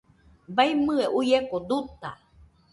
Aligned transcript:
Baiñɨe 0.55 1.03
uieko 1.19 1.57
duta 1.67 2.09